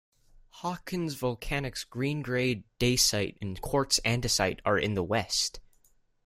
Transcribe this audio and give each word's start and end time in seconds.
Hawkins 0.63 1.13
volcanics 1.15 1.87
green 1.87 2.23
grey 2.23 2.63
dacite 2.79 3.37
and 3.39 3.61
quartz 3.61 3.99
andesite 4.03 4.59
are 4.65 4.79
in 4.79 4.95
the 4.95 5.03
west. 5.03 5.59